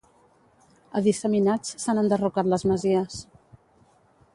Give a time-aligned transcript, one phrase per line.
[0.99, 3.23] A disseminats s'han enderrocat les masies